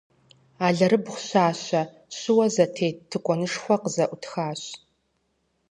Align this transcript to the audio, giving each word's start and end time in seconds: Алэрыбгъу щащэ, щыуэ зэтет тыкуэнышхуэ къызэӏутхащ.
Алэрыбгъу 0.67 1.17
щащэ, 1.27 1.81
щыуэ 2.17 2.47
зэтет 2.53 2.97
тыкуэнышхуэ 3.09 3.75
къызэӏутхащ. 3.81 4.61